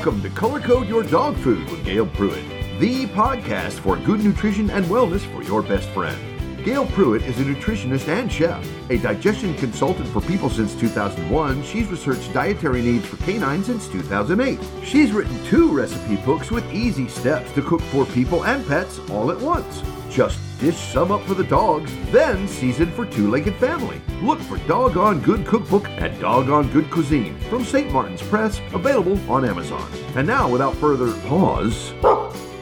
Welcome 0.00 0.22
to 0.22 0.30
Color 0.30 0.60
Code 0.60 0.88
Your 0.88 1.02
Dog 1.02 1.36
Food 1.36 1.70
with 1.70 1.84
Gail 1.84 2.06
Pruitt, 2.06 2.42
the 2.80 3.04
podcast 3.08 3.72
for 3.72 3.98
good 3.98 4.24
nutrition 4.24 4.70
and 4.70 4.86
wellness 4.86 5.20
for 5.30 5.42
your 5.42 5.60
best 5.60 5.90
friend. 5.90 6.18
Gail 6.64 6.86
Pruitt 6.86 7.20
is 7.20 7.38
a 7.38 7.44
nutritionist 7.44 8.08
and 8.08 8.32
chef, 8.32 8.66
a 8.88 8.96
digestion 8.96 9.54
consultant 9.56 10.08
for 10.08 10.22
people 10.22 10.48
since 10.48 10.74
2001. 10.74 11.62
She's 11.64 11.86
researched 11.88 12.32
dietary 12.32 12.80
needs 12.80 13.04
for 13.04 13.18
canines 13.18 13.66
since 13.66 13.88
2008. 13.88 14.58
She's 14.82 15.12
written 15.12 15.38
two 15.44 15.70
recipe 15.70 16.16
books 16.16 16.50
with 16.50 16.64
easy 16.72 17.06
steps 17.06 17.52
to 17.52 17.60
cook 17.60 17.82
for 17.82 18.06
people 18.06 18.46
and 18.46 18.66
pets 18.66 19.00
all 19.10 19.30
at 19.30 19.38
once. 19.38 19.82
Just 20.08 20.40
dish 20.60 20.76
some 20.76 21.10
up 21.10 21.22
for 21.22 21.32
the 21.32 21.44
dogs, 21.44 21.90
then 22.10 22.46
season 22.46 22.92
for 22.92 23.06
two-legged 23.06 23.56
family. 23.56 23.98
Look 24.20 24.38
for 24.40 24.58
Doggone 24.68 25.20
Good 25.20 25.46
Cookbook 25.46 25.88
at 25.88 26.20
Doggone 26.20 26.70
Good 26.70 26.90
Cuisine 26.90 27.38
from 27.48 27.64
St. 27.64 27.90
Martin's 27.90 28.20
Press, 28.20 28.60
available 28.74 29.18
on 29.30 29.46
Amazon. 29.46 29.90
And 30.16 30.26
now, 30.26 30.50
without 30.50 30.74
further 30.76 31.14
pause, 31.22 31.94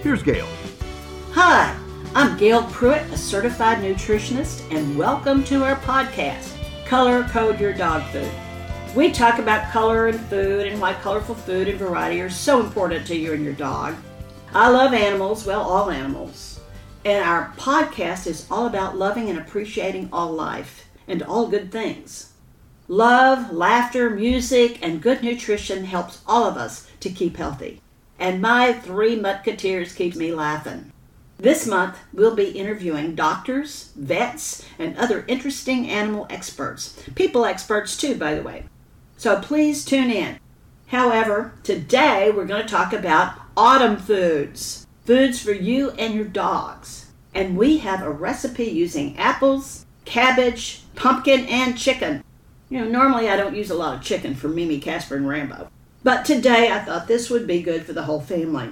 here's 0.05 0.23
Gail. 0.23 0.47
Hi, 1.33 1.77
I'm 2.15 2.39
Gail 2.39 2.63
Pruitt, 2.71 3.03
a 3.11 3.17
certified 3.17 3.79
nutritionist, 3.79 4.73
and 4.73 4.97
welcome 4.97 5.43
to 5.45 5.65
our 5.65 5.77
podcast, 5.81 6.55
Color 6.87 7.25
Code 7.25 7.59
Your 7.59 7.73
Dog 7.73 8.05
Food. 8.13 8.31
We 8.95 9.11
talk 9.11 9.41
about 9.41 9.73
color 9.73 10.07
and 10.07 10.21
food 10.21 10.69
and 10.69 10.81
why 10.81 10.95
colorful 10.95 11.35
food 11.35 11.67
and 11.67 11.79
variety 11.79 12.21
are 12.21 12.31
so 12.31 12.61
important 12.61 13.09
to 13.09 13.17
you 13.17 13.33
and 13.33 13.45
your 13.45 13.55
dog. 13.55 13.97
I 14.55 14.69
love 14.69 14.95
animals, 14.95 15.45
well, 15.45 15.63
all 15.63 15.91
animals. 15.91 16.58
And 17.05 17.25
our 17.25 17.53
podcast 17.57 18.27
is 18.27 18.47
all 18.51 18.67
about 18.67 18.99
loving 18.99 19.31
and 19.31 19.39
appreciating 19.39 20.09
all 20.13 20.33
life 20.33 20.89
and 21.07 21.23
all 21.23 21.49
good 21.49 21.71
things. 21.71 22.33
Love, 22.89 23.53
laughter, 23.53 24.11
music, 24.11 24.79
and 24.83 25.03
good 25.03 25.23
nutrition 25.23 25.85
helps 25.85 26.23
all 26.27 26.45
of 26.45 26.57
us 26.57 26.89
to 27.01 27.11
keep 27.11 27.37
healthy. 27.37 27.81
And 28.19 28.43
my 28.43 28.73
three 28.73 29.15
musketeers 29.15 29.95
keeps 29.95 30.17
me 30.17 30.35
laughing. 30.35 30.93
This 31.37 31.67
month, 31.67 31.99
we'll 32.13 32.35
be 32.35 32.51
interviewing 32.51 33.15
doctors, 33.15 33.93
vets, 33.95 34.67
and 34.79 34.97
other 34.97 35.25
interesting 35.29 35.89
animal 35.89 36.27
experts. 36.29 37.01
People 37.15 37.45
experts, 37.45 37.97
too, 37.97 38.17
by 38.17 38.35
the 38.35 38.43
way. 38.43 38.65
So 39.17 39.41
please 39.41 39.85
tune 39.85 40.11
in. 40.11 40.41
However, 40.89 41.53
today 41.63 42.33
we're 42.33 42.47
going 42.47 42.63
to 42.63 42.69
talk 42.69 42.93
about 42.93 43.35
autumn 43.57 43.99
foods 43.99 44.88
foods 45.09 45.41
for 45.41 45.53
you 45.53 45.91
and 45.93 46.13
your 46.13 46.27
dogs. 46.27 47.07
And 47.35 47.57
we 47.57 47.79
have 47.79 48.03
a 48.03 48.11
recipe 48.11 48.67
using 48.67 49.17
apples, 49.17 49.87
cabbage, 50.05 50.83
pumpkin, 50.97 51.47
and 51.47 51.79
chicken. 51.79 52.23
You 52.69 52.81
know, 52.81 52.89
normally 52.91 53.27
I 53.31 53.39
don't 53.39 53.57
use 53.57 53.71
a 53.71 53.75
lot 53.75 53.95
of 53.95 54.03
chicken 54.03 54.35
for 54.35 54.49
Mimi, 54.49 54.79
Casper, 54.79 55.17
and 55.17 55.27
Rambo. 55.27 55.71
But 56.05 56.27
today 56.27 56.71
I 56.71 56.81
thought 56.81 57.09
this 57.09 57.31
would 57.31 57.47
be 57.47 57.63
good 57.63 57.87
for 57.87 57.95
the 57.95 58.03
whole 58.03 58.21
family. 58.21 58.69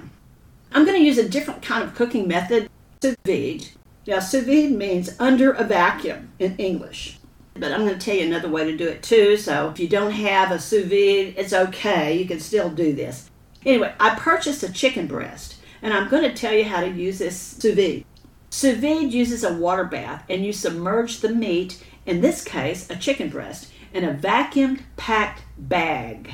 I'm 0.71 0.85
going 0.85 0.99
to 0.99 1.03
use 1.03 1.17
a 1.17 1.27
different 1.27 1.63
kind 1.63 1.83
of 1.83 1.95
cooking 1.95 2.27
method, 2.27 2.69
sous 3.01 3.15
vide. 3.25 3.69
Now, 4.05 4.19
sous 4.19 4.45
vide 4.45 4.73
means 4.73 5.19
under 5.19 5.53
a 5.53 5.63
vacuum 5.63 6.29
in 6.37 6.55
English. 6.57 7.17
But 7.55 7.71
I'm 7.71 7.81
going 7.81 7.97
to 7.97 8.05
tell 8.05 8.15
you 8.15 8.27
another 8.27 8.49
way 8.49 8.69
to 8.69 8.77
do 8.77 8.87
it 8.87 9.01
too, 9.01 9.37
so 9.37 9.71
if 9.71 9.79
you 9.79 9.87
don't 9.87 10.11
have 10.11 10.51
a 10.51 10.59
sous 10.59 10.83
vide, 10.83 11.33
it's 11.35 11.51
okay. 11.51 12.15
You 12.15 12.27
can 12.27 12.39
still 12.39 12.69
do 12.69 12.93
this. 12.93 13.31
Anyway, 13.65 13.91
I 13.99 14.13
purchased 14.13 14.61
a 14.61 14.71
chicken 14.71 15.07
breast 15.07 15.56
and 15.81 15.93
I'm 15.93 16.09
going 16.09 16.23
to 16.23 16.33
tell 16.33 16.53
you 16.53 16.65
how 16.65 16.81
to 16.81 16.89
use 16.89 17.19
this 17.19 17.39
sous 17.39 17.75
vide. 17.75 18.05
Sous 18.49 18.77
vide 18.77 19.13
uses 19.13 19.43
a 19.43 19.53
water 19.53 19.83
bath, 19.83 20.23
and 20.29 20.45
you 20.45 20.53
submerge 20.53 21.19
the 21.19 21.29
meat, 21.29 21.83
in 22.05 22.21
this 22.21 22.43
case, 22.43 22.89
a 22.89 22.95
chicken 22.95 23.29
breast, 23.29 23.71
in 23.93 24.03
a 24.03 24.13
vacuumed 24.13 24.81
packed 24.95 25.43
bag. 25.57 26.31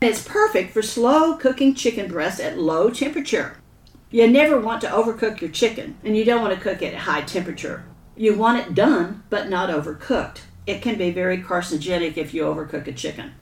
And 0.00 0.10
It's 0.10 0.22
perfect 0.22 0.72
for 0.72 0.82
slow 0.82 1.36
cooking 1.36 1.74
chicken 1.74 2.08
breast 2.08 2.40
at 2.40 2.58
low 2.58 2.90
temperature. 2.90 3.58
You 4.10 4.26
never 4.26 4.60
want 4.60 4.80
to 4.82 4.88
overcook 4.88 5.40
your 5.40 5.50
chicken, 5.50 5.98
and 6.04 6.16
you 6.16 6.24
don't 6.24 6.42
want 6.42 6.54
to 6.54 6.60
cook 6.60 6.82
it 6.82 6.94
at 6.94 7.00
high 7.00 7.22
temperature. 7.22 7.84
You 8.16 8.34
want 8.34 8.66
it 8.66 8.74
done, 8.74 9.22
but 9.28 9.48
not 9.48 9.70
overcooked. 9.70 10.40
It 10.66 10.82
can 10.82 10.98
be 10.98 11.10
very 11.10 11.38
carcinogenic 11.38 12.16
if 12.16 12.34
you 12.34 12.42
overcook 12.42 12.86
a 12.86 12.92
chicken. 12.92 13.34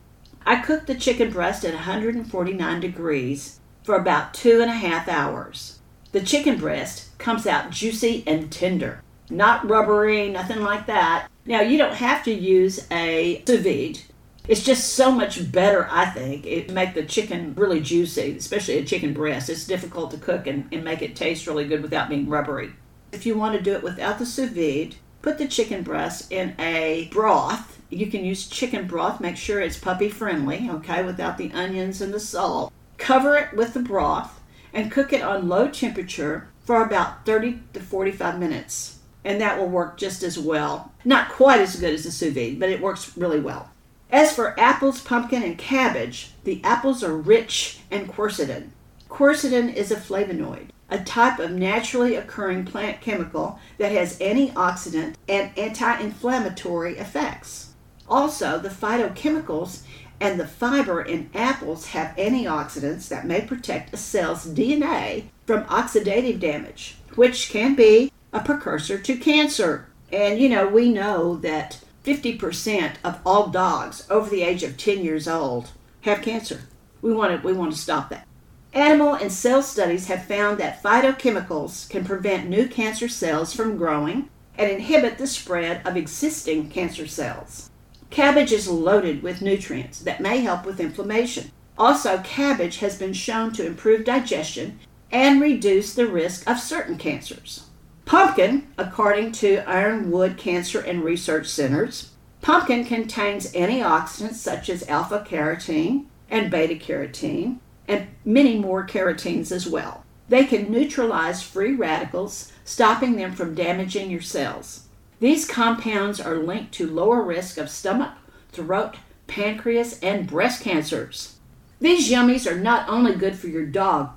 I 0.44 0.56
cooked 0.56 0.86
the 0.86 0.94
chicken 0.94 1.30
breast 1.30 1.64
at 1.64 1.74
149 1.74 2.80
degrees 2.80 3.60
for 3.86 3.94
about 3.94 4.34
two 4.34 4.60
and 4.60 4.68
a 4.68 4.74
half 4.74 5.06
hours. 5.06 5.78
The 6.10 6.20
chicken 6.20 6.58
breast 6.58 7.16
comes 7.18 7.46
out 7.46 7.70
juicy 7.70 8.24
and 8.26 8.50
tender, 8.50 9.00
not 9.30 9.68
rubbery, 9.68 10.28
nothing 10.28 10.60
like 10.60 10.86
that. 10.86 11.28
Now, 11.46 11.60
you 11.60 11.78
don't 11.78 11.94
have 11.94 12.24
to 12.24 12.32
use 12.32 12.84
a 12.90 13.44
sous 13.46 13.60
vide. 13.60 14.00
It's 14.48 14.64
just 14.64 14.94
so 14.94 15.12
much 15.12 15.52
better, 15.52 15.86
I 15.88 16.06
think. 16.06 16.46
It 16.46 16.72
make 16.72 16.94
the 16.94 17.04
chicken 17.04 17.54
really 17.56 17.80
juicy, 17.80 18.36
especially 18.36 18.78
a 18.78 18.84
chicken 18.84 19.12
breast. 19.12 19.48
It's 19.48 19.66
difficult 19.66 20.10
to 20.10 20.18
cook 20.18 20.48
and, 20.48 20.68
and 20.72 20.84
make 20.84 21.02
it 21.02 21.14
taste 21.14 21.46
really 21.46 21.66
good 21.66 21.82
without 21.82 22.08
being 22.08 22.28
rubbery. 22.28 22.72
If 23.12 23.24
you 23.24 23.36
want 23.38 23.56
to 23.56 23.62
do 23.62 23.72
it 23.72 23.84
without 23.84 24.18
the 24.18 24.26
sous 24.26 24.50
vide, 24.50 24.96
put 25.22 25.38
the 25.38 25.46
chicken 25.46 25.84
breast 25.84 26.32
in 26.32 26.56
a 26.58 27.08
broth. 27.12 27.80
You 27.90 28.08
can 28.08 28.24
use 28.24 28.48
chicken 28.48 28.88
broth. 28.88 29.20
Make 29.20 29.36
sure 29.36 29.60
it's 29.60 29.78
puppy 29.78 30.08
friendly, 30.08 30.68
okay, 30.70 31.04
without 31.04 31.38
the 31.38 31.52
onions 31.52 32.00
and 32.00 32.12
the 32.12 32.18
salt. 32.20 32.72
Cover 32.98 33.36
it 33.36 33.54
with 33.54 33.74
the 33.74 33.80
broth 33.80 34.40
and 34.72 34.92
cook 34.92 35.12
it 35.12 35.22
on 35.22 35.48
low 35.48 35.68
temperature 35.68 36.48
for 36.64 36.82
about 36.82 37.24
30 37.24 37.60
to 37.72 37.80
45 37.80 38.38
minutes. 38.38 38.98
And 39.24 39.40
that 39.40 39.58
will 39.58 39.68
work 39.68 39.96
just 39.96 40.22
as 40.22 40.38
well. 40.38 40.92
Not 41.04 41.30
quite 41.30 41.60
as 41.60 41.80
good 41.80 41.94
as 41.94 42.04
the 42.04 42.10
sous 42.10 42.32
vide, 42.32 42.60
but 42.60 42.68
it 42.68 42.80
works 42.80 43.16
really 43.16 43.40
well. 43.40 43.70
As 44.10 44.32
for 44.32 44.58
apples, 44.58 45.00
pumpkin, 45.00 45.42
and 45.42 45.58
cabbage, 45.58 46.30
the 46.44 46.60
apples 46.62 47.02
are 47.02 47.16
rich 47.16 47.80
in 47.90 48.06
quercetin. 48.06 48.68
Quercetin 49.08 49.74
is 49.74 49.90
a 49.90 49.96
flavonoid, 49.96 50.68
a 50.88 50.98
type 50.98 51.40
of 51.40 51.50
naturally 51.50 52.14
occurring 52.14 52.64
plant 52.64 53.00
chemical 53.00 53.58
that 53.78 53.92
has 53.92 54.18
antioxidant 54.20 55.14
and 55.28 55.50
anti 55.58 56.00
inflammatory 56.00 56.98
effects. 56.98 57.70
Also, 58.08 58.58
the 58.58 58.68
phytochemicals 58.68 59.82
and 60.20 60.40
the 60.40 60.46
fiber 60.46 61.02
in 61.02 61.30
apples 61.34 61.88
have 61.88 62.16
antioxidants 62.16 63.08
that 63.08 63.26
may 63.26 63.40
protect 63.40 63.92
a 63.92 63.96
cell's 63.96 64.46
DNA 64.46 65.24
from 65.46 65.64
oxidative 65.64 66.40
damage, 66.40 66.96
which 67.14 67.50
can 67.50 67.74
be 67.74 68.10
a 68.32 68.40
precursor 68.40 68.98
to 68.98 69.16
cancer. 69.16 69.88
And 70.12 70.38
you 70.38 70.48
know, 70.48 70.68
we 70.68 70.90
know 70.90 71.36
that 71.36 71.80
50% 72.04 72.94
of 73.04 73.20
all 73.26 73.48
dogs 73.48 74.06
over 74.08 74.30
the 74.30 74.42
age 74.42 74.62
of 74.62 74.76
10 74.76 75.02
years 75.02 75.26
old 75.26 75.70
have 76.02 76.22
cancer. 76.22 76.60
We 77.02 77.12
want 77.12 77.40
to, 77.40 77.46
we 77.46 77.52
want 77.52 77.72
to 77.72 77.78
stop 77.78 78.10
that. 78.10 78.26
Animal 78.72 79.14
and 79.14 79.32
cell 79.32 79.62
studies 79.62 80.08
have 80.08 80.26
found 80.26 80.58
that 80.58 80.82
phytochemicals 80.82 81.88
can 81.88 82.04
prevent 82.04 82.48
new 82.48 82.68
cancer 82.68 83.08
cells 83.08 83.54
from 83.54 83.76
growing 83.76 84.28
and 84.58 84.70
inhibit 84.70 85.18
the 85.18 85.26
spread 85.26 85.86
of 85.86 85.96
existing 85.96 86.70
cancer 86.70 87.06
cells. 87.06 87.70
Cabbage 88.10 88.52
is 88.52 88.68
loaded 88.68 89.22
with 89.22 89.42
nutrients 89.42 90.00
that 90.00 90.20
may 90.20 90.38
help 90.38 90.64
with 90.64 90.80
inflammation. 90.80 91.50
Also, 91.78 92.18
cabbage 92.18 92.78
has 92.78 92.98
been 92.98 93.12
shown 93.12 93.52
to 93.52 93.66
improve 93.66 94.04
digestion 94.04 94.78
and 95.10 95.40
reduce 95.40 95.94
the 95.94 96.06
risk 96.06 96.48
of 96.48 96.58
certain 96.58 96.96
cancers. 96.96 97.66
Pumpkin, 98.06 98.68
according 98.78 99.32
to 99.32 99.68
Ironwood 99.68 100.36
Cancer 100.36 100.80
and 100.80 101.02
Research 101.02 101.48
Centers, 101.48 102.12
pumpkin 102.40 102.84
contains 102.84 103.52
antioxidants 103.52 104.34
such 104.34 104.70
as 104.70 104.88
alpha 104.88 105.26
carotene 105.28 106.06
and 106.30 106.50
beta 106.50 106.74
carotene 106.74 107.58
and 107.88 108.06
many 108.24 108.58
more 108.58 108.86
carotenes 108.86 109.52
as 109.52 109.68
well. 109.68 110.04
They 110.28 110.44
can 110.44 110.70
neutralize 110.70 111.42
free 111.42 111.72
radicals, 111.72 112.52
stopping 112.64 113.16
them 113.16 113.32
from 113.32 113.54
damaging 113.54 114.10
your 114.10 114.22
cells. 114.22 114.85
These 115.18 115.48
compounds 115.48 116.20
are 116.20 116.36
linked 116.36 116.72
to 116.74 116.86
lower 116.86 117.22
risk 117.22 117.56
of 117.56 117.70
stomach, 117.70 118.12
throat, 118.52 118.96
pancreas, 119.26 119.98
and 120.00 120.26
breast 120.26 120.62
cancers. 120.62 121.36
These 121.80 122.10
yummies 122.10 122.50
are 122.50 122.58
not 122.58 122.86
only 122.88 123.14
good 123.14 123.34
for 123.34 123.48
your 123.48 123.64
dog, 123.64 124.10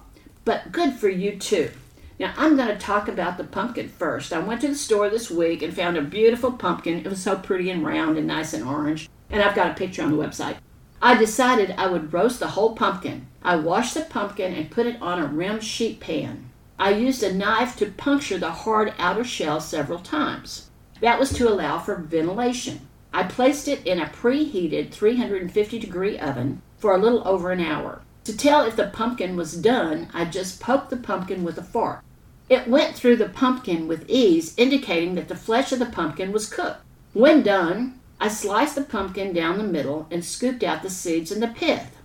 but 0.44 0.74
good 0.74 0.94
for 0.94 1.07
you 1.07 1.38
too. 1.38 1.72
Now, 2.19 2.34
I'm 2.36 2.57
going 2.57 2.68
to 2.68 2.78
talk 2.78 3.07
about 3.07 3.38
the 3.38 3.46
pumpkin 3.46 3.88
first. 3.88 4.34
I 4.34 4.40
went 4.40 4.60
to 4.62 4.68
the 4.68 4.75
store 4.75 5.10
this 5.10 5.31
week 5.31 5.62
and 5.62 5.74
found 5.74 5.96
a 5.96 6.01
beautiful 6.01 6.51
pumpkin. 6.51 6.98
It 6.98 7.07
was 7.07 7.22
so 7.22 7.38
pretty 7.38 7.69
and 7.69 7.86
round 7.86 8.18
and 8.18 8.28
nice 8.28 8.54
and 8.54 8.66
orange, 8.66 9.10
and 9.30 9.42
I've 9.42 9.56
got 9.56 9.72
a 9.72 9.75
picture 9.75 10.04
on 10.04 10.12
the 10.12 10.22
website. 10.22 10.57
I 11.01 11.16
decided 11.16 11.72
I 11.78 11.88
would 11.88 12.12
roast 12.12 12.42
the 12.42 12.48
whole 12.48 12.75
pumpkin. 12.75 13.28
I 13.42 13.56
washed 13.56 13.94
the 13.94 14.01
pumpkin 14.01 14.54
and 14.54 14.69
put 14.69 14.86
it 14.86 15.01
on 15.01 15.19
a 15.19 15.28
rimmed 15.28 15.63
sheet 15.63 16.01
pan. 16.01 16.50
I 16.78 16.90
used 16.92 17.24
a 17.24 17.34
knife 17.34 17.78
to 17.78 17.86
puncture 17.86 18.38
the 18.38 18.51
hard 18.51 18.94
outer 19.00 19.24
shell 19.24 19.62
several 19.62 20.00
times. 20.00 20.69
That 21.01 21.19
was 21.19 21.31
to 21.34 21.48
allow 21.48 21.80
for 21.80 21.96
ventilation. 21.96 22.81
I 23.13 23.24
placed 23.24 23.68
it 23.68 23.86
in 23.88 24.00
a 24.00 24.06
preheated 24.06 24.92
350 24.92 25.80
degree 25.80 26.19
oven 26.19 26.62
for 26.78 26.94
a 26.94 26.98
little 26.98 27.28
over 27.28 27.51
an 27.51 27.60
hour. 27.60 28.01
To 28.25 28.36
tell 28.36 28.63
if 28.66 28.75
the 28.75 28.88
pumpkin 28.88 29.36
was 29.36 29.54
done, 29.54 30.10
I 30.13 30.25
just 30.25 30.60
poked 30.60 30.90
the 30.90 30.98
pumpkin 30.98 31.44
with 31.44 31.57
a 31.57 31.63
fork. 31.63 32.04
It 32.50 32.68
went 32.68 32.96
through 32.96 33.16
the 33.16 33.30
pumpkin 33.30 33.88
with 33.88 34.10
ease, 34.10 34.54
indicating 34.57 35.16
that 35.16 35.28
the 35.28 35.36
flesh 35.36 35.72
of 35.72 35.80
the 35.80 35.86
pumpkin 35.86 36.31
was 36.31 36.50
cooked. 36.50 36.81
When 37.13 37.44
done, 37.44 38.00
I 38.19 38.28
sliced 38.28 38.75
the 38.75 38.81
pumpkin 38.81 39.34
down 39.34 39.57
the 39.57 39.63
middle 39.63 40.07
and 40.12 40.24
scooped 40.25 40.63
out 40.63 40.84
the 40.84 40.90
seeds 40.90 41.31
and 41.31 41.42
the 41.42 41.48
pith. 41.48 41.96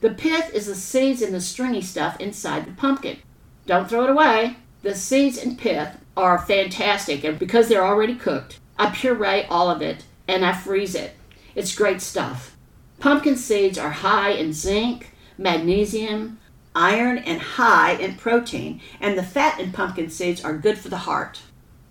The 0.00 0.10
pith 0.10 0.52
is 0.52 0.66
the 0.66 0.74
seeds 0.74 1.22
and 1.22 1.32
the 1.32 1.40
stringy 1.40 1.80
stuff 1.80 2.20
inside 2.20 2.66
the 2.66 2.72
pumpkin. 2.72 3.18
Don't 3.66 3.88
throw 3.88 4.04
it 4.04 4.10
away. 4.10 4.56
The 4.82 4.94
seeds 4.94 5.38
and 5.38 5.56
pith 5.56 5.96
are 6.16 6.38
fantastic, 6.38 7.24
and 7.24 7.38
because 7.38 7.68
they're 7.68 7.84
already 7.84 8.14
cooked, 8.14 8.60
I 8.78 8.90
puree 8.90 9.44
all 9.44 9.70
of 9.70 9.82
it 9.82 10.04
and 10.28 10.44
I 10.44 10.52
freeze 10.52 10.94
it. 10.94 11.14
It's 11.54 11.74
great 11.74 12.00
stuff. 12.00 12.56
Pumpkin 13.00 13.36
seeds 13.36 13.78
are 13.78 13.90
high 13.90 14.30
in 14.30 14.52
zinc, 14.52 15.12
magnesium, 15.36 16.38
iron, 16.74 17.18
and 17.18 17.40
high 17.40 17.92
in 17.92 18.14
protein, 18.14 18.80
and 19.00 19.18
the 19.18 19.22
fat 19.22 19.60
in 19.60 19.72
pumpkin 19.72 20.08
seeds 20.08 20.44
are 20.44 20.56
good 20.56 20.78
for 20.78 20.88
the 20.88 20.98
heart. 20.98 21.40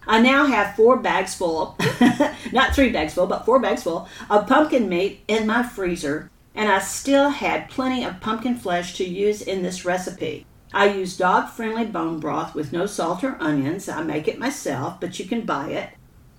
I 0.07 0.21
now 0.21 0.45
have 0.45 0.75
four 0.75 0.97
bags 0.97 1.35
full, 1.35 1.77
not 2.51 2.73
three 2.73 2.89
bags 2.89 3.13
full, 3.13 3.27
but 3.27 3.45
four 3.45 3.59
bags 3.59 3.83
full 3.83 4.07
of 4.29 4.47
pumpkin 4.47 4.89
meat 4.89 5.21
in 5.27 5.45
my 5.45 5.63
freezer, 5.63 6.31
and 6.55 6.69
I 6.69 6.79
still 6.79 7.29
had 7.29 7.69
plenty 7.69 8.03
of 8.03 8.19
pumpkin 8.19 8.55
flesh 8.55 8.95
to 8.95 9.03
use 9.07 9.41
in 9.41 9.61
this 9.61 9.85
recipe. 9.85 10.45
I 10.73 10.93
use 10.93 11.17
dog 11.17 11.49
friendly 11.49 11.85
bone 11.85 12.19
broth 12.19 12.55
with 12.55 12.71
no 12.71 12.85
salt 12.85 13.23
or 13.23 13.35
onions. 13.41 13.89
I 13.89 14.03
make 14.03 14.27
it 14.27 14.39
myself, 14.39 14.99
but 14.99 15.19
you 15.19 15.25
can 15.25 15.41
buy 15.41 15.69
it. 15.69 15.89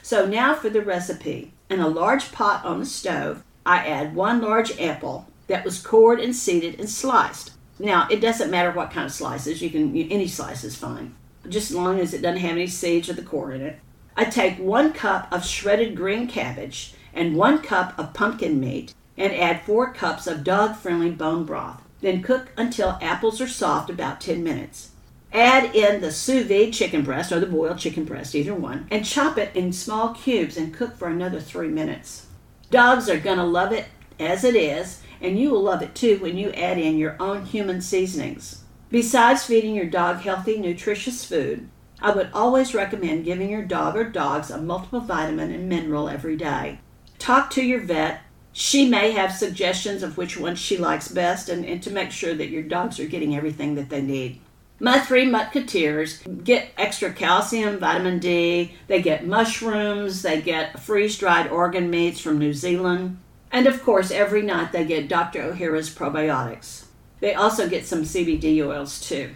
So 0.03 0.27
now 0.27 0.55
for 0.55 0.71
the 0.71 0.81
recipe. 0.81 1.53
In 1.69 1.81
a 1.81 1.89
large 1.89 2.33
pot 2.33 2.65
on 2.65 2.81
the 2.81 2.87
stove, 2.87 3.43
I 3.65 3.87
add 3.87 4.15
one 4.15 4.41
large 4.41 4.79
apple 4.81 5.29
that 5.47 5.65
was 5.65 5.83
cored 5.83 6.19
and 6.19 6.35
seeded 6.35 6.79
and 6.81 6.89
sliced. 6.89 7.53
Now, 7.79 8.07
it 8.11 8.21
doesn't 8.21 8.51
matter 8.51 8.71
what 8.71 8.91
kind 8.91 9.07
of 9.07 9.13
slices, 9.13 9.63
you 9.63 9.71
can 9.71 9.97
any 9.97 10.29
slice 10.29 10.65
is 10.65 10.77
fine, 10.77 11.15
just 11.49 11.71
as 11.71 11.77
long 11.77 11.99
as 11.99 12.15
it 12.15 12.23
doesn't 12.23 12.41
have 12.41 12.53
any 12.53 12.67
seeds 12.67 13.09
or 13.09 13.15
the 13.15 13.23
core 13.23 13.53
in 13.53 13.61
it. 13.61 13.81
I 14.17 14.25
take 14.25 14.59
one 14.59 14.93
cup 14.93 15.33
of 15.33 15.45
shredded 15.45 15.97
green 15.97 16.27
cabbage 16.27 16.95
and 17.15 17.37
one 17.37 17.61
cup 17.61 17.99
of 17.99 18.15
pumpkin 18.15 18.61
meat 18.61 18.95
and 19.17 19.33
add 19.33 19.63
four 19.63 19.93
cups 19.93 20.27
of 20.27 20.45
dog 20.45 20.77
friendly 20.77 21.11
bone 21.11 21.45
broth. 21.45 21.83
Then 22.03 22.23
cook 22.23 22.53
until 22.57 22.99
apples 23.01 23.41
are 23.41 23.49
soft 23.49 23.89
about 23.89 24.21
10 24.21 24.45
minutes. 24.45 24.91
Add 25.33 25.75
in 25.75 26.03
the 26.03 26.13
sous 26.13 26.47
vide 26.47 26.75
chicken 26.75 27.03
breast 27.03 27.33
or 27.33 27.41
the 27.41 27.47
boiled 27.47 27.79
chicken 27.79 28.05
breast, 28.05 28.35
either 28.35 28.55
one, 28.55 28.87
and 28.91 29.07
chop 29.07 29.39
it 29.39 29.57
in 29.57 29.73
small 29.73 30.13
cubes 30.13 30.59
and 30.59 30.75
cook 30.75 30.95
for 30.95 31.09
another 31.09 31.41
three 31.41 31.69
minutes. 31.69 32.27
Dogs 32.71 33.09
are 33.09 33.19
going 33.19 33.39
to 33.39 33.45
love 33.45 33.73
it 33.73 33.87
as 34.21 34.45
it 34.45 34.55
is, 34.55 35.01
and 35.23 35.39
you 35.39 35.51
will 35.51 35.63
love 35.63 35.81
it 35.81 35.95
too 35.95 36.19
when 36.19 36.37
you 36.37 36.51
add 36.51 36.77
in 36.77 36.99
your 36.99 37.17
own 37.19 37.47
human 37.47 37.81
seasonings. 37.81 38.65
Besides 38.91 39.45
feeding 39.45 39.75
your 39.75 39.87
dog 39.87 40.19
healthy, 40.19 40.59
nutritious 40.59 41.25
food, 41.25 41.69
I 42.03 42.11
would 42.11 42.31
always 42.35 42.75
recommend 42.75 43.25
giving 43.25 43.49
your 43.49 43.65
dog 43.65 43.97
or 43.97 44.05
dogs 44.05 44.51
a 44.51 44.61
multiple 44.61 45.01
vitamin 45.01 45.51
and 45.51 45.69
mineral 45.69 46.09
every 46.09 46.37
day. 46.37 46.81
Talk 47.19 47.49
to 47.51 47.63
your 47.63 47.81
vet. 47.81 48.21
She 48.53 48.89
may 48.89 49.13
have 49.13 49.33
suggestions 49.33 50.03
of 50.03 50.17
which 50.17 50.39
one 50.39 50.57
she 50.57 50.77
likes 50.77 51.09
best 51.09 51.49
and, 51.49 51.65
and 51.65 51.83
to 51.83 51.91
make 51.91 52.11
sure 52.11 52.35
that 52.35 52.51
your 52.51 52.63
dogs 52.63 53.01
are 53.01 53.07
getting 53.07 53.35
everything 53.35 53.75
that 53.77 53.89
they 53.89 54.03
need. 54.03 54.41
My 54.79 54.99
three 54.99 55.27
Musketeers 55.27 56.23
get 56.43 56.71
extra 56.77 57.13
calcium, 57.13 57.79
vitamin 57.79 58.19
D, 58.19 58.75
they 58.89 59.01
get 59.01 59.27
mushrooms, 59.27 60.23
they 60.23 60.43
get 60.43 60.81
freeze 60.81 61.17
dried 61.17 61.49
organ 61.51 61.89
meats 61.89 62.21
from 62.21 62.39
New 62.39 62.53
Zealand, 62.53 63.19
and 63.53 63.67
of 63.67 63.83
course, 63.85 64.11
every 64.11 64.43
night 64.43 64.73
they 64.73 64.85
get 64.85 65.09
Dr. 65.09 65.53
Ohhira's 65.53 65.95
probiotics. 65.95 66.87
They 67.21 67.35
also 67.35 67.69
get 67.69 67.87
some 67.87 68.03
CBD 68.03 68.67
oils 68.67 69.01
too. 69.01 69.35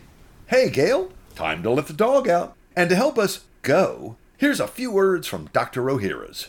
Hey, 0.49 0.71
Gail, 0.71 1.13
time 1.37 1.63
to 1.63 1.71
let 1.71 1.87
the 1.87 1.93
dog 1.93 2.29
out. 2.29 2.57
And 2.75 2.91
to 2.91 2.97
help 2.97 3.19
us 3.19 3.45
go, 3.63 4.17
here's 4.39 4.59
a 4.59 4.67
few 4.67 4.91
words 4.91 5.29
from 5.29 5.51
Dr. 5.53 5.83
Ohhira's. 5.85 6.49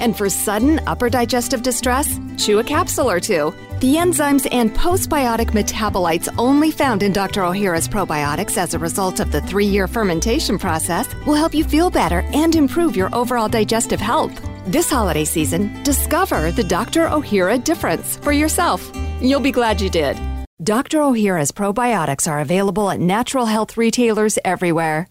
And 0.00 0.16
for 0.16 0.28
sudden 0.28 0.80
upper 0.86 1.10
digestive 1.10 1.62
distress, 1.62 2.18
chew 2.36 2.58
a 2.58 2.64
capsule 2.64 3.10
or 3.10 3.20
two. 3.20 3.54
The 3.80 3.96
enzymes 3.96 4.48
and 4.50 4.72
postbiotic 4.74 5.50
metabolites 5.50 6.32
only 6.38 6.70
found 6.70 7.02
in 7.02 7.12
Dr. 7.12 7.42
Ohhira's 7.42 7.88
probiotics 7.88 8.56
as 8.56 8.72
a 8.72 8.78
result 8.78 9.20
of 9.20 9.32
the 9.32 9.40
three 9.42 9.66
year 9.66 9.86
fermentation 9.86 10.58
process 10.58 11.12
will 11.26 11.34
help 11.34 11.54
you 11.54 11.64
feel 11.64 11.90
better 11.90 12.20
and 12.32 12.54
improve 12.54 12.96
your 12.96 13.14
overall 13.14 13.48
digestive 13.48 14.00
health. 14.00 14.32
This 14.66 14.88
holiday 14.90 15.24
season, 15.24 15.82
discover 15.82 16.50
the 16.50 16.64
Dr. 16.64 17.08
Ohhira 17.08 17.62
difference 17.62 18.16
for 18.16 18.32
yourself. 18.32 18.90
You'll 19.20 19.40
be 19.40 19.52
glad 19.52 19.80
you 19.80 19.90
did. 19.90 20.18
Dr. 20.62 20.98
Ohhira's 20.98 21.52
probiotics 21.52 22.30
are 22.30 22.40
available 22.40 22.88
at 22.88 23.00
natural 23.00 23.44
health 23.44 23.76
retailers 23.76 24.38
everywhere. 24.44 25.08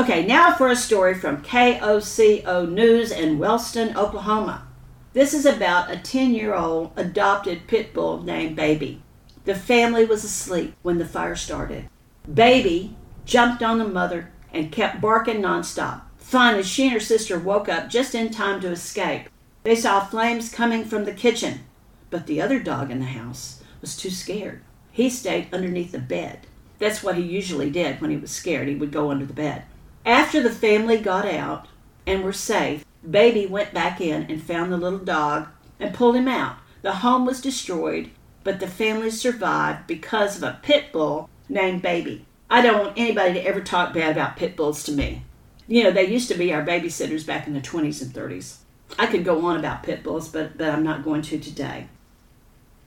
Okay, 0.00 0.24
now 0.24 0.54
for 0.54 0.68
a 0.68 0.76
story 0.76 1.12
from 1.12 1.42
KOCO 1.42 2.66
News 2.66 3.10
in 3.10 3.38
Wellston, 3.38 3.94
Oklahoma. 3.94 4.66
This 5.12 5.34
is 5.34 5.44
about 5.44 5.90
a 5.90 5.98
10 5.98 6.32
year 6.32 6.54
old 6.54 6.92
adopted 6.96 7.66
pit 7.66 7.92
bull 7.92 8.22
named 8.22 8.56
Baby. 8.56 9.02
The 9.44 9.54
family 9.54 10.06
was 10.06 10.24
asleep 10.24 10.74
when 10.80 10.96
the 10.96 11.04
fire 11.04 11.36
started. 11.36 11.90
Baby 12.32 12.96
jumped 13.26 13.62
on 13.62 13.76
the 13.76 13.86
mother 13.86 14.30
and 14.54 14.72
kept 14.72 15.02
barking 15.02 15.42
nonstop. 15.42 16.00
Finally, 16.16 16.62
she 16.62 16.84
and 16.84 16.92
her 16.94 17.00
sister 17.00 17.38
woke 17.38 17.68
up 17.68 17.90
just 17.90 18.14
in 18.14 18.30
time 18.30 18.58
to 18.62 18.68
escape. 18.68 19.28
They 19.64 19.76
saw 19.76 20.00
flames 20.00 20.50
coming 20.50 20.86
from 20.86 21.04
the 21.04 21.12
kitchen, 21.12 21.60
but 22.08 22.26
the 22.26 22.40
other 22.40 22.58
dog 22.58 22.90
in 22.90 23.00
the 23.00 23.04
house 23.04 23.62
was 23.82 23.98
too 23.98 24.10
scared. 24.10 24.62
He 24.90 25.10
stayed 25.10 25.52
underneath 25.52 25.92
the 25.92 25.98
bed. 25.98 26.46
That's 26.78 27.02
what 27.02 27.16
he 27.16 27.22
usually 27.22 27.68
did 27.68 28.00
when 28.00 28.10
he 28.10 28.16
was 28.16 28.30
scared. 28.30 28.66
He 28.66 28.74
would 28.74 28.92
go 28.92 29.10
under 29.10 29.26
the 29.26 29.34
bed. 29.34 29.64
After 30.04 30.42
the 30.42 30.50
family 30.50 30.98
got 30.98 31.26
out 31.26 31.68
and 32.06 32.24
were 32.24 32.32
safe, 32.32 32.84
Baby 33.08 33.46
went 33.46 33.74
back 33.74 34.00
in 34.00 34.24
and 34.24 34.42
found 34.42 34.72
the 34.72 34.76
little 34.76 34.98
dog 34.98 35.48
and 35.78 35.94
pulled 35.94 36.16
him 36.16 36.28
out. 36.28 36.56
The 36.82 36.96
home 36.96 37.26
was 37.26 37.40
destroyed, 37.40 38.10
but 38.44 38.60
the 38.60 38.66
family 38.66 39.10
survived 39.10 39.86
because 39.86 40.36
of 40.36 40.42
a 40.42 40.58
pit 40.62 40.92
bull 40.92 41.28
named 41.48 41.82
Baby. 41.82 42.24
I 42.48 42.62
don't 42.62 42.78
want 42.78 42.98
anybody 42.98 43.34
to 43.34 43.46
ever 43.46 43.60
talk 43.60 43.94
bad 43.94 44.12
about 44.12 44.36
pit 44.36 44.56
bulls 44.56 44.82
to 44.84 44.92
me. 44.92 45.22
You 45.68 45.84
know, 45.84 45.90
they 45.90 46.10
used 46.10 46.28
to 46.28 46.34
be 46.34 46.52
our 46.52 46.64
babysitters 46.64 47.26
back 47.26 47.46
in 47.46 47.54
the 47.54 47.60
20s 47.60 48.02
and 48.02 48.12
30s. 48.12 48.56
I 48.98 49.06
could 49.06 49.24
go 49.24 49.46
on 49.46 49.56
about 49.56 49.84
pit 49.84 50.02
bulls, 50.02 50.28
but, 50.28 50.58
but 50.58 50.70
I'm 50.70 50.82
not 50.82 51.04
going 51.04 51.22
to 51.22 51.38
today. 51.38 51.86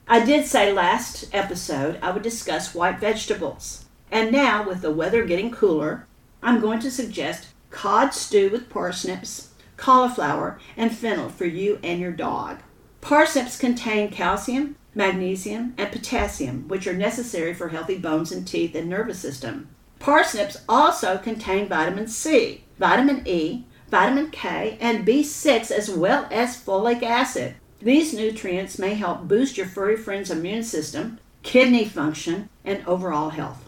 I 0.06 0.22
did 0.22 0.44
say 0.44 0.70
last 0.70 1.24
episode 1.32 1.98
I 2.02 2.10
would 2.10 2.22
discuss 2.22 2.74
white 2.74 2.98
vegetables. 2.98 3.86
And 4.10 4.30
now, 4.30 4.68
with 4.68 4.82
the 4.82 4.90
weather 4.90 5.24
getting 5.24 5.50
cooler, 5.50 6.06
I'm 6.44 6.60
going 6.60 6.78
to 6.80 6.90
suggest 6.90 7.48
cod 7.70 8.12
stew 8.12 8.50
with 8.50 8.68
parsnips, 8.68 9.48
cauliflower, 9.78 10.60
and 10.76 10.94
fennel 10.94 11.30
for 11.30 11.46
you 11.46 11.78
and 11.82 11.98
your 11.98 12.12
dog. 12.12 12.60
Parsnips 13.00 13.56
contain 13.56 14.10
calcium, 14.10 14.76
magnesium, 14.94 15.72
and 15.78 15.90
potassium, 15.90 16.68
which 16.68 16.86
are 16.86 16.92
necessary 16.92 17.54
for 17.54 17.70
healthy 17.70 17.96
bones 17.96 18.30
and 18.30 18.46
teeth 18.46 18.74
and 18.74 18.90
nervous 18.90 19.18
system. 19.18 19.68
Parsnips 19.98 20.58
also 20.68 21.16
contain 21.16 21.66
vitamin 21.66 22.08
C, 22.08 22.64
vitamin 22.78 23.26
E, 23.26 23.64
vitamin 23.88 24.30
K, 24.30 24.76
and 24.82 25.06
B6, 25.06 25.70
as 25.70 25.90
well 25.90 26.28
as 26.30 26.62
folic 26.62 27.02
acid. 27.02 27.54
These 27.80 28.12
nutrients 28.12 28.78
may 28.78 28.92
help 28.92 29.26
boost 29.28 29.56
your 29.56 29.66
furry 29.66 29.96
friend's 29.96 30.30
immune 30.30 30.62
system, 30.62 31.20
kidney 31.42 31.86
function, 31.86 32.50
and 32.66 32.86
overall 32.86 33.30
health. 33.30 33.63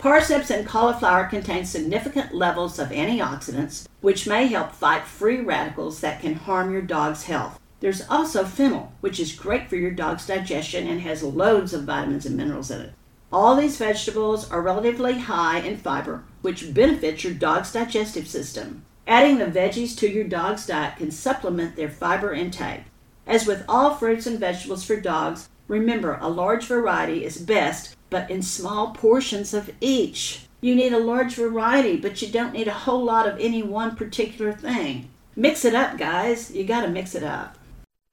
Parsnips 0.00 0.48
and 0.48 0.66
cauliflower 0.66 1.26
contain 1.26 1.66
significant 1.66 2.34
levels 2.34 2.78
of 2.78 2.88
antioxidants, 2.88 3.86
which 4.00 4.26
may 4.26 4.46
help 4.46 4.72
fight 4.72 5.04
free 5.04 5.40
radicals 5.40 6.00
that 6.00 6.22
can 6.22 6.36
harm 6.36 6.72
your 6.72 6.80
dog's 6.80 7.24
health. 7.24 7.60
There's 7.80 8.08
also 8.08 8.44
fennel, 8.44 8.92
which 9.02 9.20
is 9.20 9.34
great 9.34 9.68
for 9.68 9.76
your 9.76 9.90
dog's 9.90 10.26
digestion 10.26 10.86
and 10.86 11.02
has 11.02 11.22
loads 11.22 11.74
of 11.74 11.84
vitamins 11.84 12.24
and 12.24 12.34
minerals 12.34 12.70
in 12.70 12.80
it. 12.80 12.94
All 13.30 13.54
these 13.56 13.76
vegetables 13.76 14.50
are 14.50 14.62
relatively 14.62 15.18
high 15.18 15.58
in 15.58 15.76
fiber, 15.76 16.24
which 16.40 16.72
benefits 16.72 17.22
your 17.22 17.34
dog's 17.34 17.70
digestive 17.70 18.26
system. 18.26 18.86
Adding 19.06 19.36
the 19.36 19.44
veggies 19.44 19.94
to 19.98 20.10
your 20.10 20.24
dog's 20.24 20.66
diet 20.66 20.96
can 20.96 21.10
supplement 21.10 21.76
their 21.76 21.90
fiber 21.90 22.32
intake. 22.32 22.84
As 23.26 23.46
with 23.46 23.66
all 23.68 23.94
fruits 23.94 24.26
and 24.26 24.40
vegetables 24.40 24.82
for 24.82 24.96
dogs, 24.96 25.50
remember 25.70 26.18
a 26.20 26.28
large 26.28 26.66
variety 26.66 27.24
is 27.24 27.38
best 27.38 27.96
but 28.10 28.28
in 28.28 28.42
small 28.42 28.90
portions 28.90 29.54
of 29.54 29.70
each. 29.80 30.46
You 30.60 30.74
need 30.74 30.92
a 30.92 30.98
large 30.98 31.36
variety, 31.36 31.96
but 31.96 32.20
you 32.20 32.28
don't 32.28 32.52
need 32.52 32.68
a 32.68 32.72
whole 32.72 33.04
lot 33.04 33.26
of 33.26 33.38
any 33.38 33.62
one 33.62 33.96
particular 33.96 34.52
thing. 34.52 35.08
Mix 35.36 35.64
it 35.64 35.74
up, 35.74 35.96
guys. 35.96 36.50
You 36.50 36.64
got 36.64 36.82
to 36.82 36.88
mix 36.88 37.14
it 37.14 37.22
up. 37.22 37.56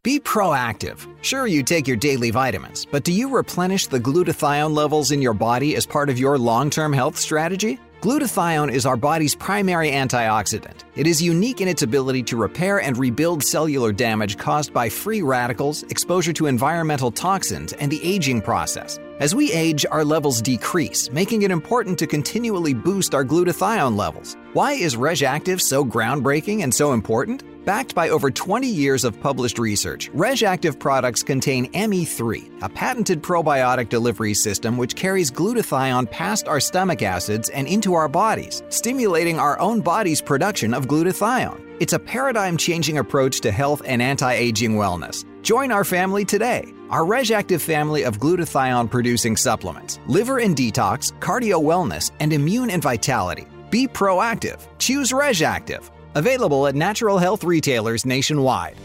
Be 0.03 0.19
proactive. 0.19 1.05
Sure, 1.21 1.47
you 1.47 1.63
take 1.63 1.87
your 1.87 1.97
daily 1.97 2.29
vitamins, 2.31 2.85
but 2.85 3.03
do 3.03 3.11
you 3.11 3.27
replenish 3.27 3.87
the 3.87 3.99
glutathione 3.99 4.73
levels 4.73 5.11
in 5.11 5.21
your 5.21 5.33
body 5.33 5.75
as 5.75 5.85
part 5.85 6.09
of 6.09 6.17
your 6.17 6.37
long 6.37 6.69
term 6.69 6.93
health 6.93 7.17
strategy? 7.17 7.77
Glutathione 8.01 8.71
is 8.71 8.85
our 8.85 8.95
body's 8.95 9.33
primary 9.33 9.89
antioxidant. 9.89 10.83
It 10.95 11.07
is 11.07 11.19
unique 11.19 11.61
in 11.61 11.67
its 11.67 11.81
ability 11.81 12.21
to 12.23 12.37
repair 12.37 12.79
and 12.79 12.95
rebuild 12.95 13.43
cellular 13.43 13.91
damage 13.91 14.37
caused 14.37 14.71
by 14.71 14.87
free 14.87 15.23
radicals, 15.23 15.81
exposure 15.83 16.31
to 16.33 16.45
environmental 16.45 17.09
toxins, 17.09 17.73
and 17.73 17.91
the 17.91 17.99
aging 18.03 18.43
process. 18.43 18.99
As 19.19 19.33
we 19.33 19.51
age, 19.51 19.83
our 19.89 20.05
levels 20.05 20.43
decrease, 20.43 21.09
making 21.11 21.41
it 21.41 21.49
important 21.49 21.97
to 21.97 22.05
continually 22.05 22.75
boost 22.75 23.15
our 23.15 23.25
glutathione 23.25 23.97
levels. 23.97 24.37
Why 24.53 24.73
is 24.73 24.95
RegActiv 24.95 25.59
so 25.59 25.83
groundbreaking 25.83 26.61
and 26.61 26.71
so 26.71 26.93
important? 26.93 27.43
Backed 27.67 27.93
by 27.93 28.07
over 28.07 28.31
20 28.31 28.65
years 28.65 29.03
of 29.03 29.19
published 29.19 29.59
research, 29.59 30.09
RegActiv 30.13 30.79
products 30.79 31.21
contain 31.21 31.69
ME3, 31.73 32.63
a 32.63 32.69
patented 32.69 33.21
probiotic 33.21 33.89
delivery 33.89 34.33
system 34.33 34.77
which 34.77 34.95
carries 34.95 35.29
glutathione 35.29 36.09
past 36.09 36.47
our 36.47 36.61
stomach 36.61 37.01
acids 37.01 37.49
and 37.49 37.67
into 37.67 37.93
our 37.93 38.07
bodies, 38.07 38.63
stimulating 38.69 39.37
our 39.37 39.59
own 39.59 39.81
body's 39.81 40.21
production 40.21 40.73
of 40.73 40.87
glutathione. 40.87 41.61
It's 41.81 41.91
a 41.91 41.99
paradigm 41.99 42.55
changing 42.55 42.99
approach 42.99 43.41
to 43.41 43.51
health 43.51 43.81
and 43.85 44.01
anti 44.01 44.31
aging 44.31 44.75
wellness. 44.75 45.25
Join 45.41 45.69
our 45.69 45.83
family 45.83 46.23
today. 46.23 46.73
Our 46.89 47.01
RegActiv 47.01 47.59
family 47.59 48.03
of 48.03 48.17
glutathione 48.17 48.89
producing 48.89 49.35
supplements, 49.35 49.99
liver 50.07 50.39
and 50.39 50.55
detox, 50.55 51.11
cardio 51.19 51.61
wellness, 51.61 52.11
and 52.21 52.31
immune 52.31 52.69
and 52.69 52.81
vitality. 52.81 53.45
Be 53.69 53.89
proactive. 53.89 54.65
Choose 54.79 55.11
RegActiv. 55.11 55.89
Available 56.17 56.65
at 56.65 56.73
natural 56.73 57.19
health 57.19 57.43
retailers 57.43 58.03
nationwide. 58.03 58.75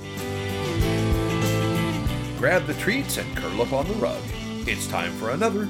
Grab 2.36 2.66
the 2.66 2.74
treats 2.74 3.16
and 3.16 3.34
curl 3.34 3.62
up 3.62 3.72
on 3.72 3.88
the 3.88 3.94
rug. 3.94 4.20
It's 4.68 4.86
time 4.86 5.12
for 5.12 5.30
another 5.30 5.66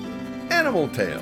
Animal 0.50 0.88
Tale. 0.88 1.20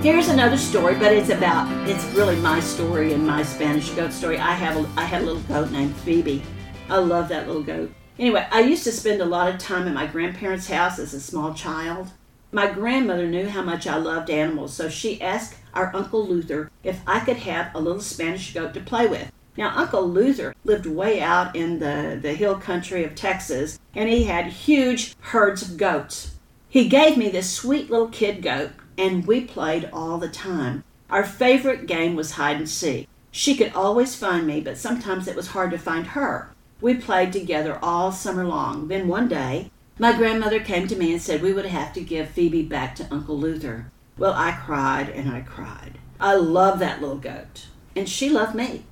Here's 0.00 0.30
another 0.30 0.56
story, 0.56 0.94
but 0.94 1.12
it's 1.12 1.28
about 1.28 1.68
it's 1.86 2.02
really 2.14 2.36
my 2.36 2.60
story 2.60 3.12
and 3.12 3.26
my 3.26 3.42
Spanish 3.42 3.90
goat 3.90 4.14
story. 4.14 4.38
I 4.38 4.52
have 4.52 4.82
a, 4.82 4.88
I 4.98 5.04
had 5.04 5.20
a 5.20 5.26
little 5.26 5.42
goat 5.42 5.70
named 5.70 5.94
Phoebe. 5.96 6.42
I 6.88 6.96
love 6.96 7.28
that 7.28 7.46
little 7.46 7.62
goat. 7.62 7.92
Anyway, 8.18 8.46
I 8.50 8.60
used 8.60 8.84
to 8.84 8.92
spend 8.92 9.20
a 9.20 9.26
lot 9.26 9.52
of 9.52 9.60
time 9.60 9.86
at 9.86 9.92
my 9.92 10.06
grandparents' 10.06 10.68
house 10.70 10.98
as 10.98 11.12
a 11.12 11.20
small 11.20 11.52
child. 11.52 12.08
My 12.52 12.70
grandmother 12.70 13.26
knew 13.26 13.50
how 13.50 13.60
much 13.60 13.86
I 13.86 13.98
loved 13.98 14.30
animals, 14.30 14.72
so 14.72 14.88
she 14.88 15.20
asked 15.20 15.56
our 15.74 15.94
Uncle 15.94 16.26
Luther 16.26 16.70
if 16.82 17.02
I 17.06 17.20
could 17.20 17.36
have 17.36 17.74
a 17.74 17.80
little 17.80 18.00
Spanish 18.00 18.54
goat 18.54 18.72
to 18.72 18.80
play 18.80 19.06
with. 19.06 19.30
Now, 19.56 19.72
Uncle 19.76 20.08
Luther 20.08 20.54
lived 20.64 20.86
way 20.86 21.20
out 21.20 21.54
in 21.54 21.78
the, 21.78 22.18
the 22.20 22.34
hill 22.34 22.56
country 22.56 23.04
of 23.04 23.14
Texas, 23.14 23.78
and 23.94 24.08
he 24.08 24.24
had 24.24 24.46
huge 24.46 25.14
herds 25.20 25.62
of 25.62 25.76
goats. 25.76 26.34
He 26.68 26.88
gave 26.88 27.16
me 27.16 27.28
this 27.28 27.52
sweet 27.52 27.88
little 27.88 28.08
kid 28.08 28.42
goat, 28.42 28.72
and 28.98 29.26
we 29.26 29.42
played 29.42 29.88
all 29.92 30.18
the 30.18 30.28
time. 30.28 30.82
Our 31.08 31.24
favorite 31.24 31.86
game 31.86 32.16
was 32.16 32.32
hide 32.32 32.56
and 32.56 32.68
seek. 32.68 33.08
She 33.30 33.56
could 33.56 33.72
always 33.74 34.16
find 34.16 34.46
me, 34.46 34.60
but 34.60 34.78
sometimes 34.78 35.28
it 35.28 35.36
was 35.36 35.48
hard 35.48 35.70
to 35.70 35.78
find 35.78 36.08
her. 36.08 36.50
We 36.80 36.94
played 36.94 37.32
together 37.32 37.78
all 37.80 38.10
summer 38.10 38.44
long. 38.44 38.88
Then 38.88 39.06
one 39.06 39.28
day, 39.28 39.70
my 39.98 40.16
grandmother 40.16 40.58
came 40.58 40.88
to 40.88 40.96
me 40.96 41.12
and 41.12 41.22
said 41.22 41.42
we 41.42 41.52
would 41.52 41.66
have 41.66 41.92
to 41.92 42.00
give 42.00 42.30
Phoebe 42.30 42.62
back 42.62 42.96
to 42.96 43.06
Uncle 43.12 43.38
Luther. 43.38 43.86
Well, 44.18 44.32
I 44.32 44.52
cried 44.52 45.08
and 45.08 45.30
I 45.30 45.40
cried. 45.42 45.98
I 46.18 46.34
love 46.34 46.80
that 46.80 47.00
little 47.00 47.18
goat, 47.18 47.66
and 47.94 48.08
she 48.08 48.28
loved 48.28 48.54
me. 48.54 48.84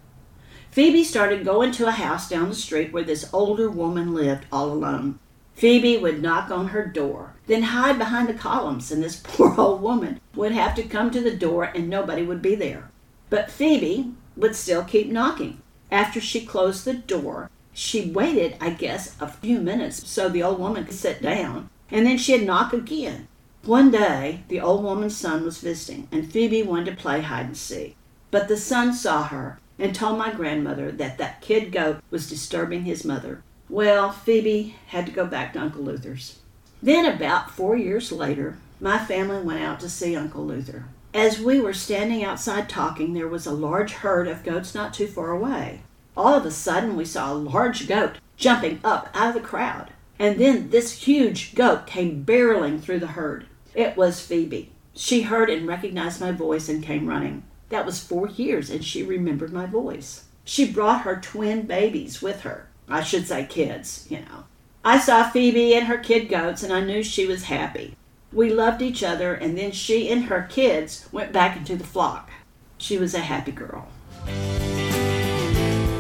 Phoebe 0.73 1.05
started 1.05 1.45
going 1.45 1.71
to 1.73 1.87
a 1.87 1.91
house 1.91 2.31
down 2.31 2.49
the 2.49 2.55
street 2.55 2.95
where 2.95 3.05
this 3.05 3.29
older 3.31 3.69
woman 3.69 4.15
lived 4.15 4.47
all 4.51 4.73
alone. 4.73 5.19
Phoebe 5.53 5.99
would 5.99 6.23
knock 6.23 6.51
on 6.51 6.69
her 6.69 6.87
door, 6.87 7.35
then 7.47 7.65
hide 7.65 7.99
behind 7.99 8.27
the 8.27 8.33
columns, 8.33 8.91
and 8.91 9.03
this 9.05 9.17
poor 9.23 9.55
old 9.61 9.83
woman 9.83 10.19
would 10.35 10.53
have 10.53 10.75
to 10.77 10.83
come 10.83 11.11
to 11.11 11.21
the 11.21 11.37
door 11.37 11.65
and 11.65 11.91
nobody 11.91 12.23
would 12.23 12.41
be 12.41 12.55
there. 12.55 12.91
But 13.29 13.51
Phoebe 13.51 14.15
would 14.35 14.57
still 14.57 14.83
keep 14.83 15.09
knocking. 15.09 15.61
After 15.91 16.23
she 16.23 16.47
closed 16.47 16.87
the 16.87 16.95
door, 16.95 17.51
she 17.75 18.11
waited, 18.11 18.57
I 18.59 18.71
guess, 18.71 19.15
a 19.21 19.29
few 19.29 19.61
minutes 19.61 20.09
so 20.09 20.31
the 20.31 20.43
old 20.43 20.59
woman 20.59 20.87
could 20.87 20.95
sit 20.95 21.21
down, 21.21 21.69
and 21.91 22.07
then 22.07 22.17
she'd 22.17 22.47
knock 22.47 22.73
again. 22.73 23.29
One 23.67 23.91
day, 23.91 24.45
the 24.49 24.61
old 24.63 24.83
woman's 24.83 25.19
son 25.19 25.45
was 25.45 25.59
visiting, 25.59 26.09
and 26.11 26.33
Phoebe 26.33 26.63
wanted 26.63 26.97
to 26.97 27.03
play 27.03 27.21
hide 27.21 27.45
and 27.45 27.57
seek. 27.59 27.95
But 28.31 28.49
the 28.49 28.57
son 28.57 28.95
saw 28.95 29.25
her 29.25 29.59
and 29.83 29.97
told 29.97 30.17
my 30.17 30.33
grandmother 30.33 30.93
that 30.93 31.19
that 31.19 31.41
kid 31.41 31.73
goat 31.73 31.99
was 32.09 32.31
disturbing 32.31 32.85
his 32.85 33.05
mother. 33.05 33.43
Well, 33.69 34.13
Phoebe 34.13 34.77
had 34.87 35.07
to 35.07 35.13
go 35.13 35.27
back 35.27 35.53
to 35.53 35.61
Uncle 35.61 35.83
Luther's. 35.83 36.39
Then, 36.81 37.05
about 37.05 37.51
four 37.51 37.77
years 37.77 38.13
later, 38.13 38.59
my 38.81 38.97
family 38.99 39.43
went 39.43 39.61
out 39.61 39.81
to 39.81 39.89
see 39.89 40.15
Uncle 40.15 40.47
Luther. 40.47 40.85
As 41.13 41.41
we 41.41 41.61
were 41.61 41.75
standing 41.75 42.23
outside 42.23 42.69
talking, 42.69 43.13
there 43.13 43.27
was 43.27 43.45
a 43.45 43.51
large 43.51 43.95
herd 43.95 44.29
of 44.29 44.45
goats 44.45 44.73
not 44.73 44.95
too 44.95 45.09
far 45.09 45.31
away. 45.31 45.81
All 46.17 46.35
of 46.35 46.47
a 46.47 46.53
sudden, 46.53 46.95
we 46.95 47.05
saw 47.05 47.33
a 47.33 47.35
large 47.35 47.89
goat 47.89 48.19
jumping 48.37 48.79
up 48.85 49.11
out 49.15 49.29
of 49.29 49.35
the 49.35 49.47
crowd. 49.47 49.91
And 50.17 50.39
then 50.39 50.71
this 50.71 51.03
huge 51.03 51.57
goat 51.57 51.89
came 51.89 52.25
barreling 52.25 52.81
through 52.81 53.01
the 53.01 53.09
herd. 53.09 53.47
It 53.75 53.97
was 53.97 54.25
Phoebe. 54.25 54.71
She 54.95 55.23
heard 55.23 55.51
and 55.51 55.67
recognized 55.67 56.21
my 56.21 56.31
voice 56.31 56.69
and 56.69 56.85
came 56.85 57.09
running. 57.09 57.43
That 57.73 57.87
was 57.87 58.05
four 58.05 58.29
years, 58.29 58.69
and 58.69 58.85
she 58.85 59.03
remembered 59.03 59.51
my 59.51 59.65
voice. 59.65 60.25
She 60.45 60.71
brought 60.71 61.03
her 61.03 61.17
twin 61.17 61.63
babies 61.63 62.21
with 62.21 62.43
her. 62.43 62.69
I 62.87 63.03
should 63.03 63.27
say 63.27 63.47
kids, 63.47 64.07
you 64.11 64.19
know. 64.19 64.45
I 64.85 64.99
saw 64.99 65.31
Phoebe 65.31 65.75
and 65.75 65.87
her 65.87 65.97
kid 65.97 66.29
goats, 66.29 66.63
and 66.63 66.71
I 66.71 66.83
knew 66.83 67.03
she 67.03 67.27
was 67.27 67.45
happy. 67.45 67.97
We 68.31 68.53
loved 68.53 68.83
each 68.83 69.03
other, 69.03 69.33
and 69.33 69.57
then 69.57 69.73
she 69.73 70.11
and 70.11 70.25
her 70.25 70.47
kids 70.51 71.09
went 71.13 71.33
back 71.33 71.57
into 71.57 71.75
the 71.75 71.85
flock. 71.85 72.29
She 72.77 72.99
was 72.99 73.15
a 73.15 73.21
happy 73.21 73.53
girl. 73.53 73.89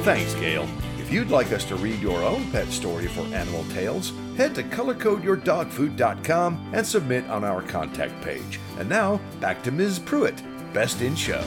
Thanks, 0.02 0.34
Gail. 0.34 0.68
If 0.98 1.10
you'd 1.10 1.30
like 1.30 1.52
us 1.52 1.64
to 1.66 1.76
read 1.76 2.00
your 2.00 2.22
own 2.22 2.50
pet 2.50 2.68
story 2.68 3.06
for 3.06 3.22
Animal 3.34 3.64
Tales, 3.72 4.12
head 4.36 4.54
to 4.56 4.62
colorcodeyourdogfood.com 4.62 6.70
and 6.74 6.86
submit 6.86 7.30
on 7.30 7.44
our 7.44 7.62
contact 7.62 8.22
page. 8.22 8.60
And 8.78 8.90
now, 8.90 9.18
back 9.40 9.62
to 9.62 9.70
Ms. 9.70 10.00
Pruitt. 10.00 10.42
Best 10.72 11.02
in 11.02 11.14
Show. 11.14 11.44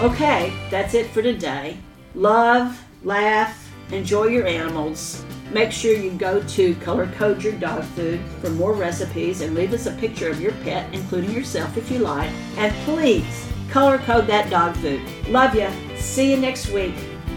Okay, 0.00 0.52
that's 0.70 0.94
it 0.94 1.10
for 1.10 1.22
today. 1.22 1.76
Love, 2.14 2.84
laugh, 3.02 3.72
enjoy 3.90 4.24
your 4.24 4.46
animals. 4.46 5.24
Make 5.50 5.72
sure 5.72 5.94
you 5.94 6.10
go 6.10 6.42
to 6.42 6.74
Color 6.76 7.06
Code 7.16 7.42
Your 7.42 7.54
Dog 7.54 7.82
Food 7.82 8.20
for 8.40 8.50
more 8.50 8.74
recipes 8.74 9.40
and 9.40 9.54
leave 9.54 9.72
us 9.72 9.86
a 9.86 9.92
picture 9.92 10.28
of 10.28 10.40
your 10.40 10.52
pet, 10.62 10.92
including 10.92 11.30
yourself 11.30 11.76
if 11.76 11.90
you 11.90 11.98
like. 12.00 12.30
And 12.58 12.74
please 12.84 13.48
color 13.70 13.98
code 13.98 14.26
that 14.26 14.50
dog 14.50 14.74
food. 14.76 15.00
Love 15.28 15.54
you. 15.54 15.68
See 15.96 16.30
you 16.30 16.36
next 16.36 16.70
week. 16.70 16.94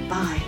Bye. 0.09 0.41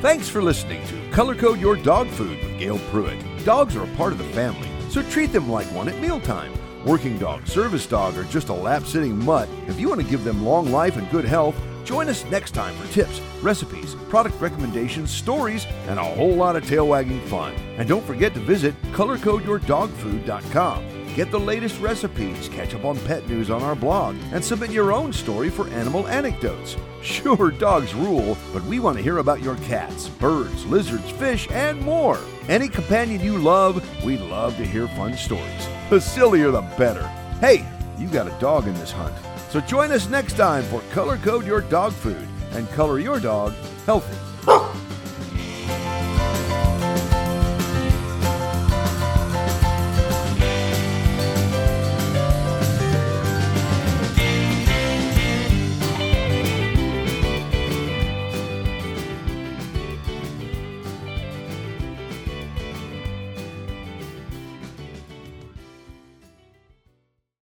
Thanks 0.00 0.28
for 0.28 0.42
listening 0.42 0.86
to 0.86 1.10
Color 1.10 1.34
Code 1.34 1.58
Your 1.58 1.76
Dog 1.76 2.08
Food 2.08 2.42
with 2.42 2.58
Gail 2.58 2.78
Pruitt. 2.90 3.18
Dogs 3.44 3.76
are 3.76 3.84
a 3.84 3.96
part 3.96 4.12
of 4.12 4.18
the 4.18 4.24
family, 4.24 4.68
so 4.90 5.02
treat 5.02 5.32
them 5.32 5.48
like 5.48 5.66
one 5.68 5.88
at 5.88 5.98
mealtime. 6.00 6.52
Working 6.84 7.18
dog, 7.18 7.46
service 7.46 7.86
dog, 7.86 8.18
or 8.18 8.24
just 8.24 8.50
a 8.50 8.52
lap 8.52 8.84
sitting 8.84 9.18
mutt, 9.24 9.48
if 9.68 9.80
you 9.80 9.88
want 9.88 10.02
to 10.02 10.06
give 10.06 10.22
them 10.22 10.44
long 10.44 10.70
life 10.70 10.96
and 10.96 11.10
good 11.10 11.24
health, 11.24 11.56
join 11.84 12.10
us 12.10 12.26
next 12.26 12.50
time 12.50 12.76
for 12.76 12.92
tips, 12.92 13.22
recipes, 13.42 13.94
product 14.10 14.38
recommendations, 14.40 15.10
stories, 15.10 15.64
and 15.88 15.98
a 15.98 16.04
whole 16.04 16.34
lot 16.34 16.56
of 16.56 16.66
tail 16.66 16.88
wagging 16.88 17.22
fun. 17.22 17.54
And 17.78 17.88
don't 17.88 18.04
forget 18.04 18.34
to 18.34 18.40
visit 18.40 18.74
colorcodeyourdogfood.com. 18.92 21.03
Get 21.14 21.30
the 21.30 21.38
latest 21.38 21.80
recipes, 21.80 22.48
catch 22.48 22.74
up 22.74 22.84
on 22.84 22.98
pet 23.00 23.28
news 23.28 23.48
on 23.48 23.62
our 23.62 23.76
blog, 23.76 24.16
and 24.32 24.44
submit 24.44 24.72
your 24.72 24.92
own 24.92 25.12
story 25.12 25.48
for 25.48 25.68
animal 25.68 26.08
anecdotes. 26.08 26.76
Sure, 27.02 27.52
dogs 27.52 27.94
rule, 27.94 28.36
but 28.52 28.64
we 28.64 28.80
want 28.80 28.96
to 28.96 29.02
hear 29.02 29.18
about 29.18 29.40
your 29.40 29.54
cats, 29.58 30.08
birds, 30.08 30.66
lizards, 30.66 31.08
fish, 31.12 31.48
and 31.52 31.80
more. 31.80 32.18
Any 32.48 32.68
companion 32.68 33.20
you 33.20 33.38
love, 33.38 33.80
we 34.04 34.18
love 34.18 34.56
to 34.56 34.66
hear 34.66 34.88
fun 34.88 35.16
stories. 35.16 35.68
The 35.88 36.00
sillier 36.00 36.50
the 36.50 36.62
better. 36.76 37.06
Hey, 37.38 37.64
you 37.96 38.08
got 38.08 38.26
a 38.26 38.40
dog 38.40 38.66
in 38.66 38.74
this 38.74 38.90
hunt. 38.90 39.14
So 39.50 39.60
join 39.60 39.92
us 39.92 40.08
next 40.08 40.36
time 40.36 40.64
for 40.64 40.80
Color 40.90 41.18
Code 41.18 41.46
Your 41.46 41.60
Dog 41.60 41.92
Food 41.92 42.26
and 42.54 42.68
color 42.70 42.98
your 42.98 43.20
dog 43.20 43.52
healthy. 43.86 44.33